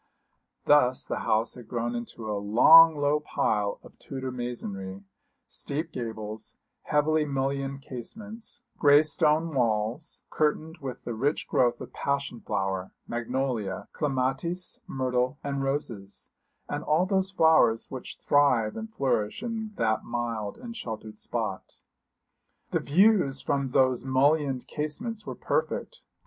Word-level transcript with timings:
Thus 0.65 1.05
the 1.05 1.19
house 1.19 1.53
had 1.53 1.67
grown 1.67 1.93
into 1.93 2.27
a 2.27 2.33
long 2.41 2.97
low 2.97 3.19
pile 3.19 3.79
of 3.83 3.99
Tudor 3.99 4.31
masonry 4.31 5.03
steep 5.45 5.91
gables, 5.91 6.55
heavily 6.85 7.23
mullioned 7.23 7.83
casements, 7.83 8.63
grey 8.79 9.03
stone 9.03 9.53
walls, 9.53 10.23
curtained 10.31 10.79
with 10.79 11.03
the 11.03 11.13
rich 11.13 11.47
growth 11.47 11.79
of 11.81 11.93
passion 11.93 12.39
flower, 12.41 12.93
magnolia, 13.07 13.89
clematis, 13.93 14.79
myrtle 14.87 15.37
and 15.43 15.61
roses 15.63 16.31
and 16.67 16.83
all 16.83 17.05
those 17.05 17.29
flowers 17.29 17.91
which 17.91 18.17
thrive 18.17 18.75
and 18.75 18.91
flourish 18.91 19.43
in 19.43 19.71
that 19.75 20.03
mild 20.03 20.57
and 20.57 20.75
sheltered 20.75 21.19
spot. 21.19 21.77
The 22.71 22.79
views 22.79 23.39
from 23.41 23.69
those 23.69 24.03
mullioned 24.03 24.65
casements 24.67 25.27
were 25.27 25.35
perfect. 25.35 26.01